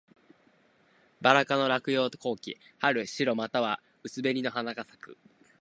[1.21, 2.57] ばら科の落葉高木。
[2.79, 5.17] 春、白または薄紅の花が咲く。